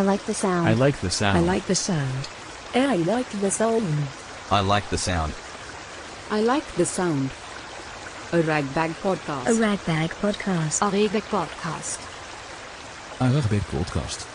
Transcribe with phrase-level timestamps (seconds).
[0.00, 0.66] I like the sound.
[0.66, 1.36] I like the sound.
[1.36, 2.28] I like the sound.
[2.74, 3.84] I like the sound.
[4.50, 5.34] I like the sound.
[6.30, 7.30] I like the sound.
[8.32, 9.46] A ragbag podcast.
[9.48, 10.80] A ragbag podcast.
[10.80, 12.00] A ragbag podcast.
[13.20, 14.26] A ragbag podcast.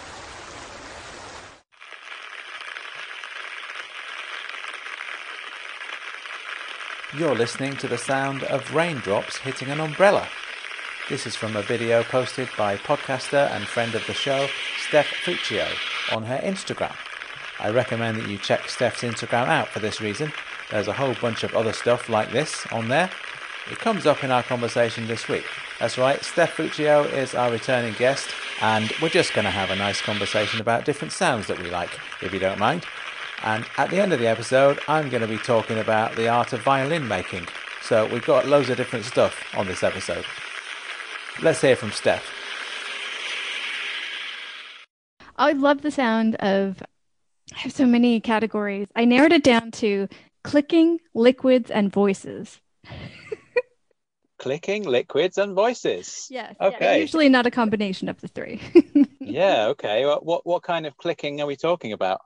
[7.18, 10.27] You're listening to the sound of raindrops hitting an umbrella.
[11.08, 14.48] This is from a video posted by podcaster and friend of the show,
[14.88, 15.68] Steph Fuccio,
[16.12, 16.96] on her Instagram.
[17.60, 20.34] I recommend that you check Steph's Instagram out for this reason.
[20.71, 23.12] There's a whole bunch of other stuff like this on there.
[23.70, 25.46] It comes up in our conversation this week.
[25.79, 28.29] That's right, Steph Fuccio is our returning guest,
[28.60, 32.00] and we're just going to have a nice conversation about different sounds that we like,
[32.23, 32.84] if you don't mind.
[33.44, 36.52] And at the end of the episode, I'm going to be talking about the art
[36.52, 37.48] of violin making.
[37.84, 40.26] So we've got loads of different stuff on this episode.
[41.42, 42.31] Let's hear from Steph.
[45.36, 46.81] I love the sound of.
[47.54, 48.88] I have so many categories.
[48.96, 50.08] I narrowed it down to
[50.44, 52.59] clicking, liquids, and voices.
[54.38, 56.28] Clicking, liquids, and voices.
[56.30, 56.56] Yes.
[56.59, 57.00] Okay.
[57.00, 58.59] usually not a combination of the three.
[59.20, 59.68] yeah.
[59.68, 60.06] Okay.
[60.06, 62.20] What, what what kind of clicking are we talking about?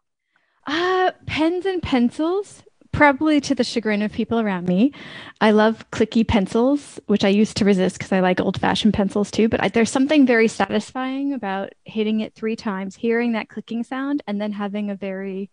[0.65, 2.63] Uh, pens and pencils,
[2.99, 4.91] probably to the chagrin of people around me.
[5.39, 9.31] I love clicky pencils, which I used to resist because I like old fashioned pencils
[9.31, 9.47] too.
[9.47, 14.21] But I, there's something very satisfying about hitting it three times, hearing that clicking sound,
[14.27, 15.49] and then having a very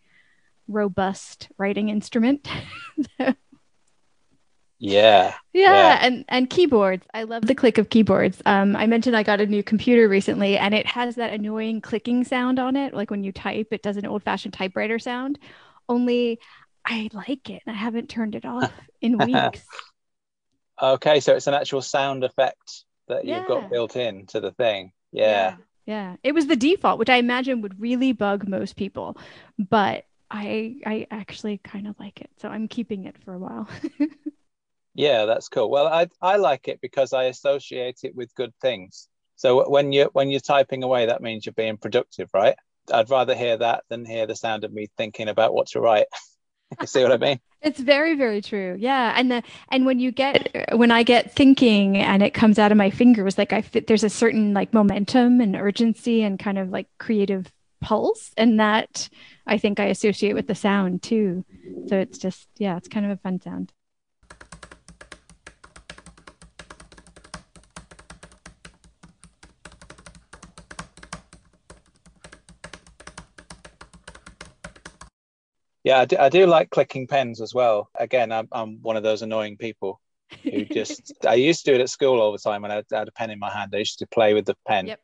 [0.66, 2.48] robust writing instrument.
[4.78, 5.32] Yeah.
[5.54, 5.98] Yeah, Yeah.
[6.02, 7.06] and and keyboards.
[7.14, 8.42] I love the click of keyboards.
[8.44, 12.24] Um, I mentioned I got a new computer recently, and it has that annoying clicking
[12.24, 12.92] sound on it.
[12.92, 15.38] Like when you type, it does an old-fashioned typewriter sound.
[15.88, 16.40] Only
[16.86, 18.70] I like it, and I haven't turned it off
[19.00, 19.62] in weeks.
[20.80, 21.20] Okay.
[21.20, 24.92] So it's an actual sound effect that you've got built into the thing.
[25.12, 25.56] Yeah.
[25.86, 29.16] yeah, It was the default, which I imagine would really bug most people,
[29.58, 33.68] but I I actually kind of like it, so I'm keeping it for a while.
[34.94, 35.70] Yeah, that's cool.
[35.70, 39.08] Well, I I like it because I associate it with good things.
[39.36, 42.56] So when you when you're typing away, that means you're being productive, right?
[42.92, 46.06] I'd rather hear that than hear the sound of me thinking about what to write.
[46.84, 47.40] see what I mean?
[47.62, 48.76] It's very, very true.
[48.78, 52.70] Yeah, and the and when you get when I get thinking and it comes out
[52.70, 56.58] of my fingers, like I fit, there's a certain like momentum and urgency and kind
[56.58, 57.50] of like creative
[57.80, 59.08] pulse, and that
[59.46, 61.44] I think I associate with the sound too.
[61.88, 63.72] So it's just yeah, it's kind of a fun sound.
[75.86, 77.88] Yeah, I do, I do like clicking pens as well.
[77.94, 80.00] Again, I'm, I'm one of those annoying people
[80.42, 82.86] who just, I used to do it at school all the time when I had,
[82.92, 83.70] I had a pen in my hand.
[83.72, 85.00] I used to play with the pen Yep.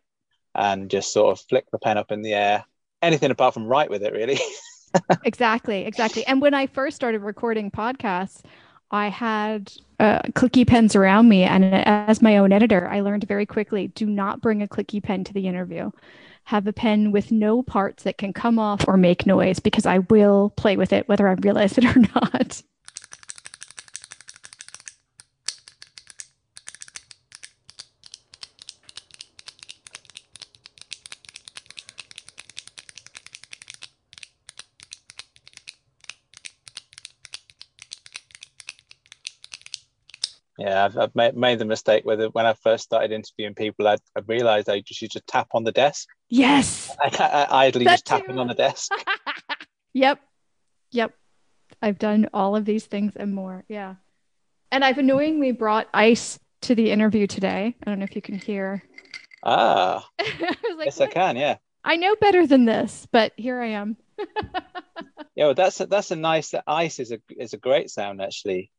[0.56, 2.64] and just sort of flick the pen up in the air.
[3.00, 4.40] Anything apart from write with it, really.
[5.24, 6.26] exactly, exactly.
[6.26, 8.42] And when I first started recording podcasts,
[8.90, 13.46] I had uh, clicky pens around me, and as my own editor, I learned very
[13.46, 15.92] quickly: do not bring a clicky pen to the interview.
[16.44, 19.98] Have a pen with no parts that can come off or make noise, because I
[19.98, 22.62] will play with it whether I realize it or not.
[40.84, 43.96] I've, I've made, made the mistake where the, when I first started interviewing people, I,
[44.16, 46.08] I realized I just used to tap on the desk.
[46.28, 46.94] Yes.
[47.00, 48.92] I, I, idly That just tapping on the desk.
[49.94, 50.20] Yep.
[50.92, 51.14] Yep.
[51.80, 53.64] I've done all of these things and more.
[53.68, 53.96] Yeah.
[54.70, 57.76] And I've annoyingly brought ice to the interview today.
[57.82, 58.82] I don't know if you can hear.
[59.42, 61.36] Ah, I like, yes, I can.
[61.36, 63.96] Yeah, I know better than this, but here I am.
[65.34, 65.46] yeah.
[65.46, 66.54] Well, that's a, that's a nice.
[66.66, 68.70] Ice is a is a great sound actually.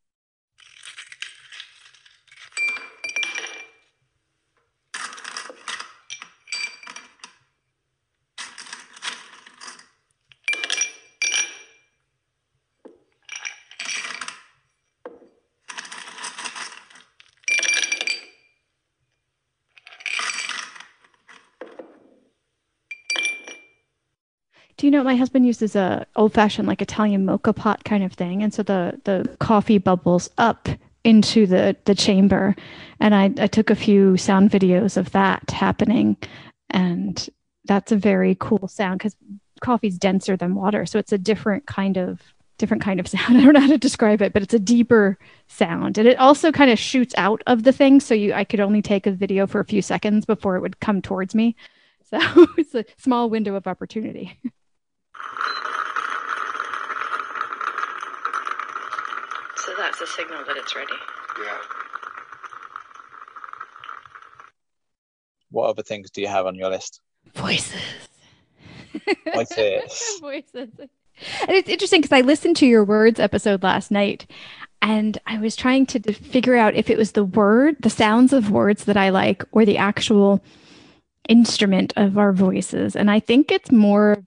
[24.94, 28.54] Know my husband uses a old fashioned like Italian moka pot kind of thing, and
[28.54, 30.68] so the the coffee bubbles up
[31.02, 32.54] into the the chamber,
[33.00, 36.16] and I I took a few sound videos of that happening,
[36.70, 37.28] and
[37.64, 39.16] that's a very cool sound because
[39.60, 42.20] coffee's denser than water, so it's a different kind of
[42.58, 43.36] different kind of sound.
[43.36, 45.18] I don't know how to describe it, but it's a deeper
[45.48, 48.60] sound, and it also kind of shoots out of the thing, so you I could
[48.60, 51.56] only take a video for a few seconds before it would come towards me
[52.04, 52.18] So
[52.58, 54.38] it's a small window of opportunity.
[59.56, 60.92] So that's a signal that it's ready.
[61.40, 61.58] Yeah.
[65.50, 67.00] What other things do you have on your list?
[67.34, 67.80] Voices.
[69.34, 70.18] Voices.
[70.20, 70.70] Voices.
[70.78, 74.26] And it's interesting because I listened to your words episode last night
[74.82, 78.32] and I was trying to d- figure out if it was the word, the sounds
[78.32, 80.44] of words that I like, or the actual
[81.26, 82.94] instrument of our voices.
[82.94, 84.22] And I think it's more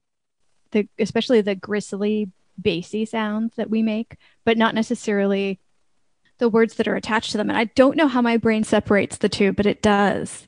[0.72, 2.32] the, especially the gristly,
[2.62, 5.60] bassy sounds that we make, but not necessarily
[6.38, 7.50] the words that are attached to them.
[7.50, 10.48] And I don't know how my brain separates the two, but it does.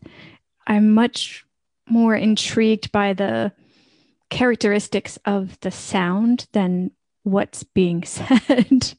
[0.67, 1.45] I'm much
[1.88, 3.51] more intrigued by the
[4.29, 6.91] characteristics of the sound than
[7.23, 8.94] what's being said.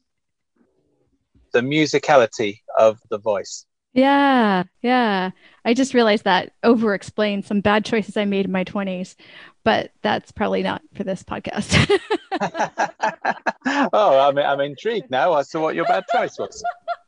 [1.52, 3.66] The musicality of the voice.
[3.92, 5.30] Yeah, yeah.
[5.64, 9.16] I just realized that over explained some bad choices I made in my 20s,
[9.64, 11.98] but that's probably not for this podcast.
[13.92, 16.62] oh, I'm, I'm intrigued now as to what your bad choice was.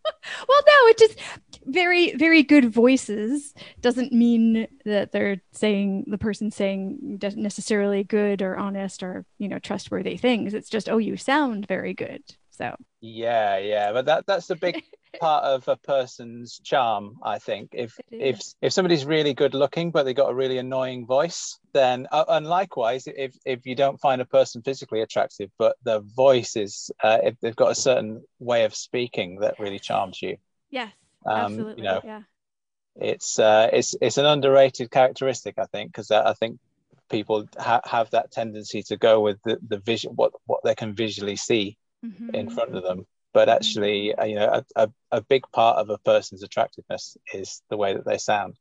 [0.48, 1.18] well, no, it just
[1.66, 8.42] very, very good voices doesn't mean that they're saying the person saying doesn't necessarily good
[8.42, 10.52] or honest or you know trustworthy things.
[10.54, 12.22] It's just oh, you sound very good.
[12.52, 14.82] So Yeah, yeah, but that that's a big
[15.20, 17.70] part of a person's charm, I think.
[17.72, 22.06] If if if somebody's really good looking but they got a really annoying voice, then
[22.12, 26.56] uh, and likewise, if if you don't find a person physically attractive but their voice
[26.56, 30.36] is, uh, if they've got a certain way of speaking that really charms you,
[30.70, 30.92] yes,
[31.26, 32.22] Um, absolutely, you know, yeah.
[32.96, 36.58] it's uh, it's it's an underrated characteristic, I think, because I think
[37.10, 40.94] people ha- have that tendency to go with the, the vision, what what they can
[40.94, 42.34] visually see in Mhm.
[42.34, 43.06] in front of them.
[43.32, 47.62] But actually, uh, you know, a, a, a big part of a person's attractiveness is
[47.70, 48.56] the way that they sound.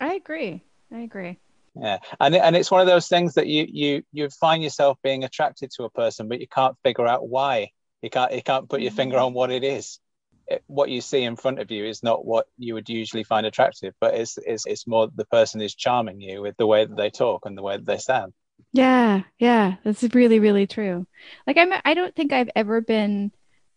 [0.00, 0.62] I agree.
[0.92, 1.38] I agree.
[1.74, 5.24] Yeah, and and it's one of those things that you you you find yourself being
[5.24, 7.70] attracted to a person, but you can't figure out why.
[8.02, 10.00] You can't you can't put your finger on what it is.
[10.48, 13.46] It, what you see in front of you is not what you would usually find
[13.46, 16.96] attractive, but it's it's it's more the person is charming you with the way that
[16.96, 18.32] they talk and the way that they sound.
[18.72, 21.06] Yeah, yeah, that's really, really true.
[21.46, 23.32] Like I'm, I don't think I've ever been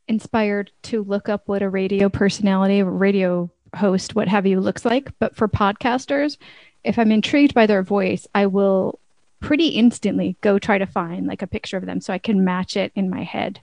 [0.07, 5.11] inspired to look up what a radio personality, radio host, what have you, looks like.
[5.19, 6.37] But for podcasters,
[6.83, 8.99] if I'm intrigued by their voice, I will
[9.39, 12.77] pretty instantly go try to find like a picture of them so I can match
[12.77, 13.61] it in my head.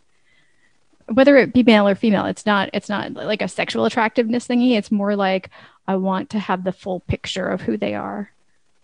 [1.06, 4.76] Whether it be male or female, it's not it's not like a sexual attractiveness thingy.
[4.76, 5.50] It's more like
[5.86, 8.30] I want to have the full picture of who they are.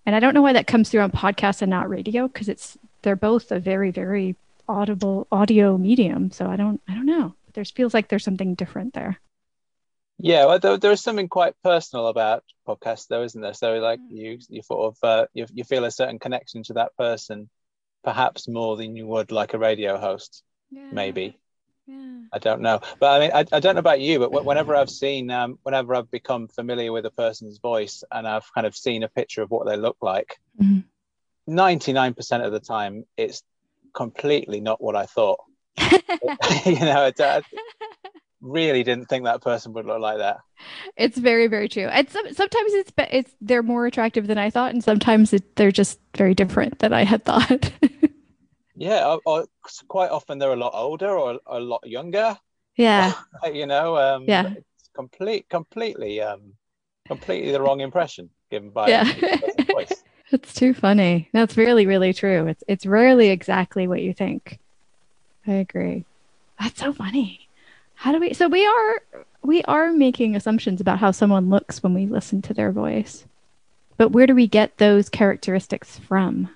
[0.06, 2.78] And I don't know why that comes through on podcast and not radio because it's
[3.02, 4.36] they're both a very very
[4.68, 6.30] audible audio medium.
[6.30, 7.34] So I don't I don't know.
[7.52, 9.18] There feels like there's something different there.
[10.18, 13.52] Yeah, well, there, there's something quite personal about podcasts, though, isn't there?
[13.52, 16.96] So, like, you you sort of uh, you you feel a certain connection to that
[16.96, 17.50] person,
[18.02, 20.42] perhaps more than you would like a radio host.
[20.70, 21.38] Maybe
[21.86, 22.20] Yeah.
[22.32, 24.90] I don't know, but I mean, I, I don't know about you, but whenever I've
[24.90, 29.04] seen, um, whenever I've become familiar with a person's voice and I've kind of seen
[29.04, 30.84] a picture of what they look like, Mhm.
[31.48, 33.42] 99% of the time, it's
[33.94, 35.38] completely not what I thought.
[35.76, 37.42] you know, I, I
[38.40, 40.38] really didn't think that person would look like that.
[40.96, 41.86] It's very very true.
[41.86, 45.70] And some, sometimes it's it's they're more attractive than I thought, and sometimes it, they're
[45.70, 47.70] just very different than I had thought.
[48.76, 49.46] Yeah, or, or
[49.88, 52.36] quite often they're a lot older or a lot younger.
[52.76, 53.12] yeah.
[53.52, 54.52] You know, um, Yeah.
[54.56, 56.52] it's complete, completely, um,
[57.06, 59.04] completely the wrong impression given by Yeah.
[59.04, 60.02] the voice.
[60.30, 61.28] It's too funny.
[61.32, 62.48] That's really, really true.
[62.48, 64.58] It's it's rarely exactly what you think.
[65.46, 66.04] I agree.
[66.58, 67.48] That's so funny.
[67.94, 69.02] How do we so we are
[69.42, 73.24] we are making assumptions about how someone looks when we listen to their voice.
[73.96, 76.50] But where do we get those characteristics from?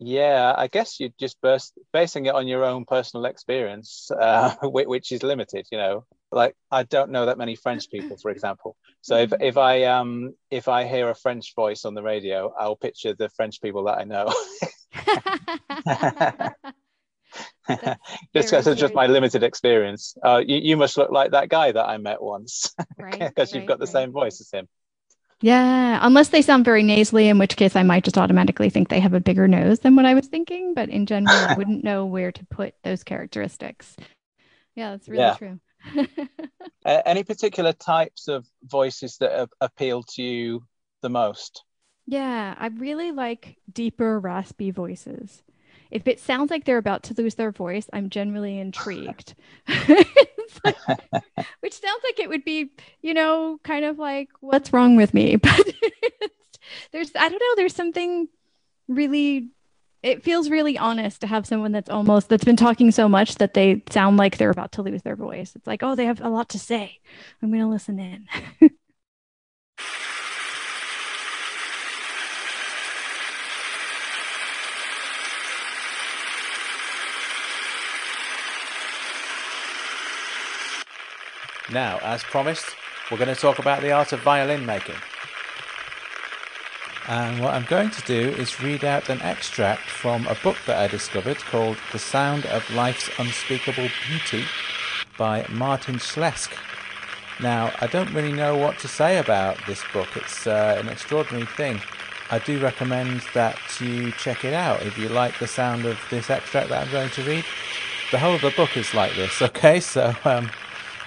[0.00, 5.10] Yeah, I guess you're just burst, basing it on your own personal experience, uh, which
[5.10, 5.66] is limited.
[5.72, 8.76] You know, like I don't know that many French people, for example.
[9.00, 12.76] So if if I um if I hear a French voice on the radio, I'll
[12.76, 14.32] picture the French people that I know.
[17.68, 20.16] just because of just my limited experience.
[20.22, 23.18] Uh, you, you must look like that guy that I met once right.
[23.18, 23.92] because you've right, got the right.
[23.92, 24.68] same voice as him.
[25.40, 28.98] Yeah, unless they sound very nasally, in which case I might just automatically think they
[29.00, 30.74] have a bigger nose than what I was thinking.
[30.74, 33.94] But in general, I wouldn't know where to put those characteristics.
[34.74, 35.36] Yeah, that's really Yeah.
[35.36, 35.60] true.
[36.84, 40.64] Uh, any particular types of voices that a- appeal to you
[41.02, 41.64] the most?
[42.06, 45.42] yeah, I really like deeper, raspy voices.
[45.90, 49.34] If it sounds like they're about to lose their voice, I'm generally intrigued.
[49.68, 50.06] Like-
[51.60, 52.70] which sounds like it would be,
[53.02, 55.36] you know, kind of like, what's wrong with me?
[55.42, 55.74] But
[56.92, 58.28] there's I don't know, there's something
[58.88, 59.48] really
[60.02, 63.54] it feels really honest to have someone that's almost that's been talking so much that
[63.54, 65.56] they sound like they're about to lose their voice.
[65.56, 67.00] It's like, oh, they have a lot to say.
[67.42, 68.70] I'm going to listen in.
[81.70, 82.66] Now, as promised,
[83.10, 84.96] we're going to talk about the art of violin making.
[87.08, 90.78] And what I'm going to do is read out an extract from a book that
[90.78, 94.44] I discovered called The Sound of Life's Unspeakable Beauty
[95.16, 96.56] by Martin Schleske.
[97.40, 100.08] Now, I don't really know what to say about this book.
[100.16, 101.80] It's uh, an extraordinary thing.
[102.30, 106.28] I do recommend that you check it out if you like the sound of this
[106.28, 107.44] extract that I'm going to read.
[108.10, 109.80] The whole of the book is like this, okay?
[109.80, 110.50] So um,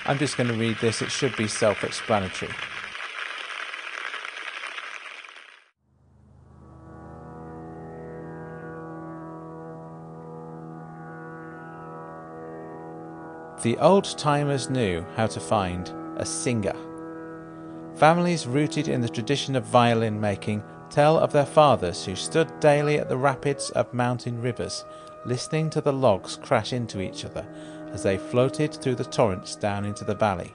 [0.06, 1.02] I'm just going to read this.
[1.02, 2.52] It should be self explanatory.
[13.62, 16.74] The old timers knew how to find a singer.
[17.96, 22.98] Families rooted in the tradition of violin making tell of their fathers who stood daily
[22.98, 24.84] at the rapids of mountain rivers,
[25.26, 27.46] listening to the logs crash into each other
[27.94, 30.54] as they floated through the torrents down into the valley.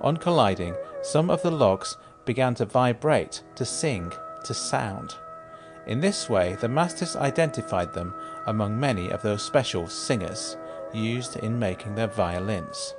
[0.00, 4.12] On colliding, some of the logs began to vibrate, to sing,
[4.44, 5.14] to sound.
[5.86, 8.14] In this way, the masters identified them
[8.46, 10.56] among many of those special singers
[10.92, 12.94] used in making their violins.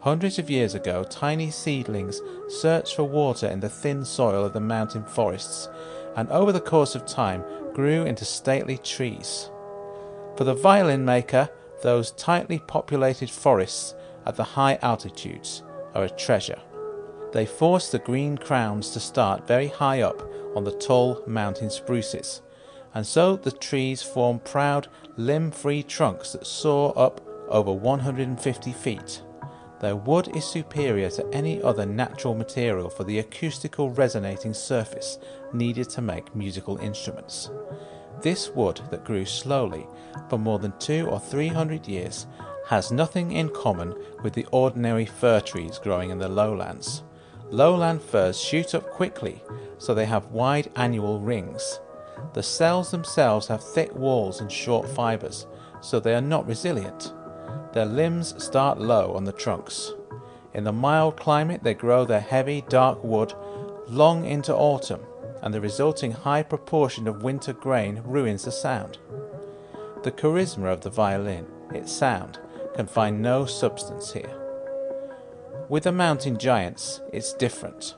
[0.00, 4.60] Hundreds of years ago, tiny seedlings searched for water in the thin soil of the
[4.60, 5.68] mountain forests,
[6.16, 9.48] and over the course of time grew into stately trees.
[10.36, 11.48] For the violin maker,
[11.82, 13.94] those tightly populated forests
[14.26, 15.62] at the high altitudes
[15.94, 16.60] are a treasure.
[17.32, 20.22] They force the green crowns to start very high up
[20.54, 22.42] on the tall mountain spruces,
[22.94, 29.22] and so the trees form proud, limb free trunks that soar up over 150 feet.
[29.80, 35.18] Their wood is superior to any other natural material for the acoustical resonating surface
[35.52, 37.50] needed to make musical instruments.
[38.22, 39.86] This wood that grew slowly
[40.28, 42.26] for more than two or three hundred years
[42.68, 47.02] has nothing in common with the ordinary fir trees growing in the lowlands.
[47.50, 49.42] Lowland firs shoot up quickly,
[49.78, 51.80] so they have wide annual rings.
[52.32, 55.46] The cells themselves have thick walls and short fibers,
[55.80, 57.12] so they are not resilient.
[57.72, 59.92] Their limbs start low on the trunks.
[60.54, 63.34] In the mild climate, they grow their heavy, dark wood
[63.88, 65.00] long into autumn,
[65.42, 68.98] and the resulting high proportion of winter grain ruins the sound.
[70.02, 72.38] The charisma of the violin, its sound,
[72.74, 74.38] can find no substance here.
[75.68, 77.94] With the mountain giants, it's different.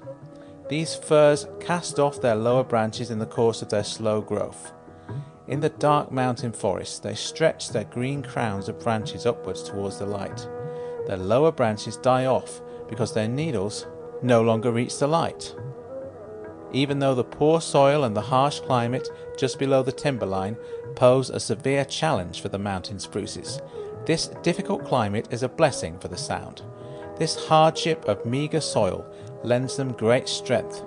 [0.69, 4.73] These firs cast off their lower branches in the course of their slow growth.
[5.47, 10.07] In the dark mountain forest, they stretch their green crowns of branches upwards towards the
[10.07, 10.49] light.
[11.07, 13.87] Their lower branches die off because their needles
[14.23, 15.55] no longer reach the light.
[16.75, 20.57] Even though the poor soil and the harsh climate just below the timberline
[20.97, 23.63] pose a severe challenge for the mountain spruces,
[24.07, 26.63] this difficult climate is a blessing for the sound.
[27.17, 29.07] This hardship of meagre soil
[29.45, 30.83] lends them great strength.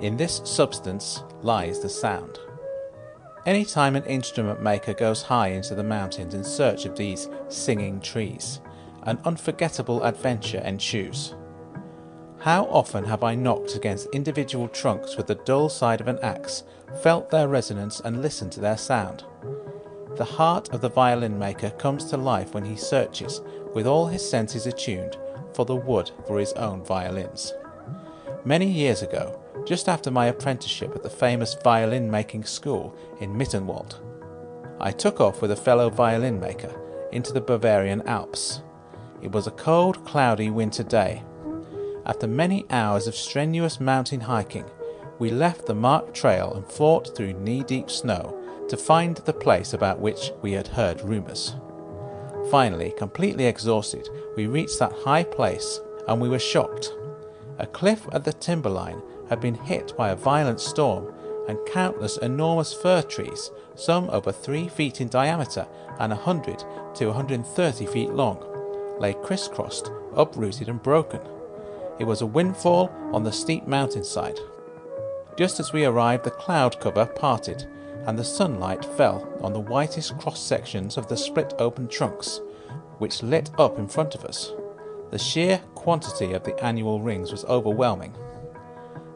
[0.00, 2.38] In this substance lies the sound.
[3.46, 7.98] Any time an instrument maker goes high into the mountains in search of these singing
[8.00, 8.60] trees,
[9.04, 11.34] an unforgettable adventure ensues.
[12.44, 16.62] How often have I knocked against individual trunks with the dull side of an axe,
[17.02, 19.24] felt their resonance, and listened to their sound?
[20.16, 23.40] The heart of the violin maker comes to life when he searches,
[23.72, 25.16] with all his senses attuned,
[25.54, 27.54] for the wood for his own violins.
[28.44, 34.00] Many years ago, just after my apprenticeship at the famous violin making school in Mittenwald,
[34.80, 36.78] I took off with a fellow violin maker
[37.10, 38.60] into the Bavarian Alps.
[39.22, 41.22] It was a cold, cloudy winter day.
[42.06, 44.66] After many hours of strenuous mountain hiking,
[45.18, 49.72] we left the marked trail and fought through knee deep snow to find the place
[49.72, 51.54] about which we had heard rumours.
[52.50, 56.92] Finally, completely exhausted, we reached that high place and we were shocked.
[57.58, 61.14] A cliff at the timberline had been hit by a violent storm,
[61.48, 65.66] and countless enormous fir trees, some over three feet in diameter
[65.98, 68.42] and a hundred to a 130 feet long,
[68.98, 71.20] lay crisscrossed, uprooted, and broken.
[71.98, 74.38] It was a windfall on the steep mountainside.
[75.36, 77.66] Just as we arrived, the cloud cover parted,
[78.06, 82.40] and the sunlight fell on the whitest cross sections of the split open trunks,
[82.98, 84.52] which lit up in front of us.
[85.10, 88.14] The sheer quantity of the annual rings was overwhelming.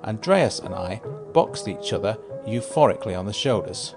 [0.04, 1.00] Andreas and I
[1.32, 2.16] boxed each other
[2.47, 3.94] euphorically on the shoulders.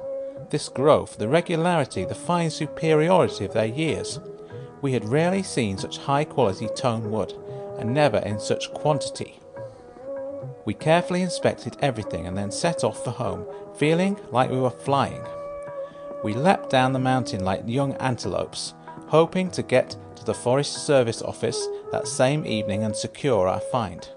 [0.50, 4.20] This growth, the regularity, the fine superiority of their years.
[4.82, 7.34] We had rarely seen such high quality tone wood,
[7.82, 9.40] and never in such quantity.
[10.64, 13.46] We carefully inspected everything and then set off for home,
[13.76, 15.22] feeling like we were flying.
[16.24, 18.74] We leapt down the mountain like young antelopes,
[19.08, 24.08] hoping to get to the Forest Service office that same evening and secure our find.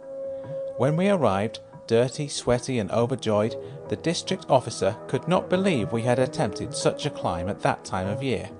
[0.76, 3.56] When we arrived, dirty, sweaty, and overjoyed,
[3.88, 8.08] the district officer could not believe we had attempted such a climb at that time
[8.08, 8.50] of year.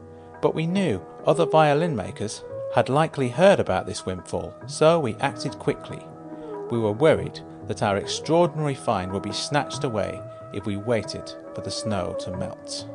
[0.41, 2.43] But we knew other violin makers
[2.75, 6.05] had likely heard about this windfall, so we acted quickly.
[6.73, 7.39] We were worried
[7.69, 10.21] that our extraordinary find would be snatched away
[10.53, 12.89] if we waited for the snow to melt.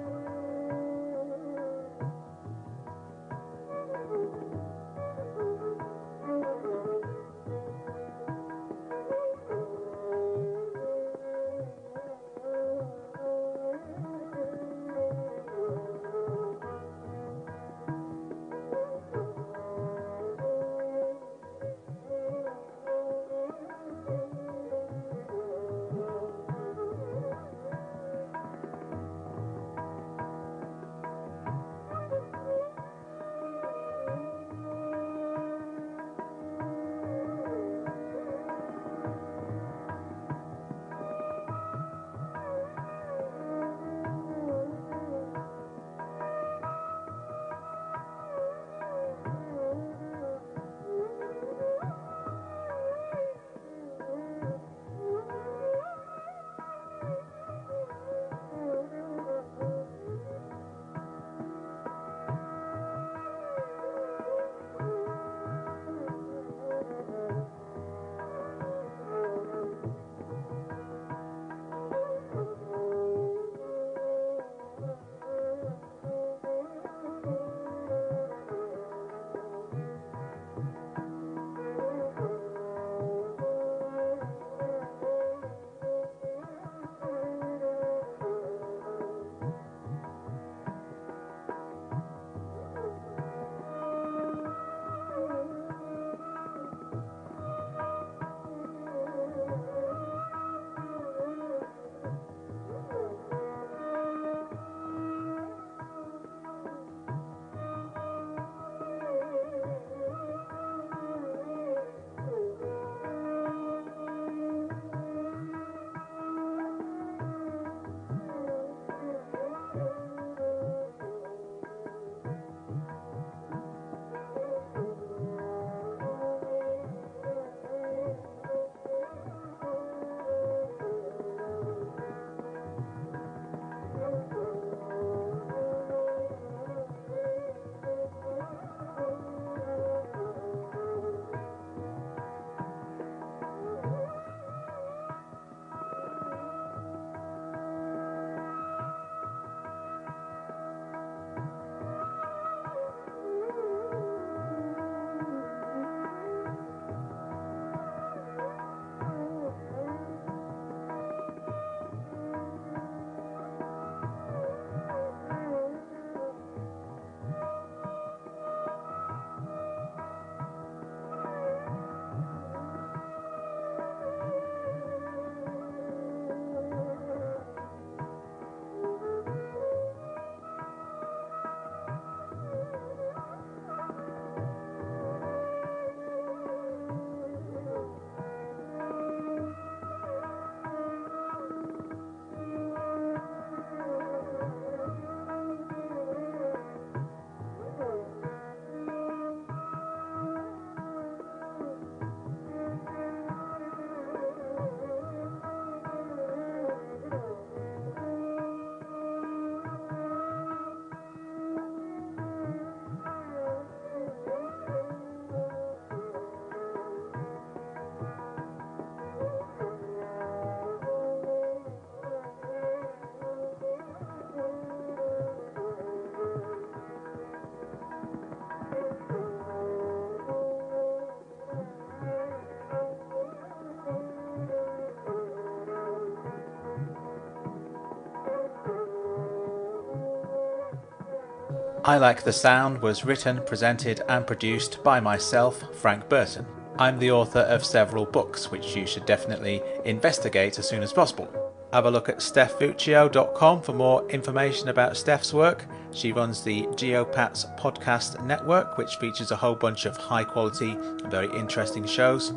[241.85, 246.45] I Like the Sound was written, presented, and produced by myself, Frank Burton.
[246.77, 251.29] I'm the author of several books, which you should definitely investigate as soon as possible.
[251.71, 255.67] Have a look at stephfuccio.com for more information about Steph's work.
[255.91, 261.33] She runs the Geopats podcast network, which features a whole bunch of high quality very
[261.37, 262.33] interesting shows.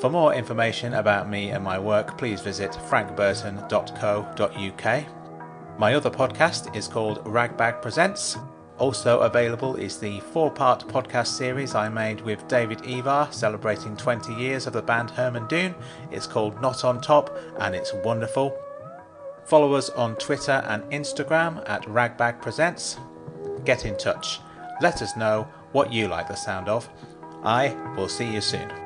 [0.00, 5.15] For more information about me and my work, please visit frankburton.co.uk.
[5.78, 8.38] My other podcast is called Ragbag Presents.
[8.78, 14.32] Also available is the four part podcast series I made with David Evar celebrating 20
[14.34, 15.74] years of the band Herman Doon.
[16.10, 18.58] It's called Not on Top and it's wonderful.
[19.44, 22.96] Follow us on Twitter and Instagram at Ragbag Presents.
[23.66, 24.40] Get in touch.
[24.80, 26.88] Let us know what you like the sound of.
[27.44, 28.85] I will see you soon.